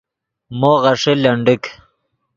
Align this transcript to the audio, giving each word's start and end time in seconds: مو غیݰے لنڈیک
مو 0.59 0.71
غیݰے 0.83 1.13
لنڈیک 1.23 1.63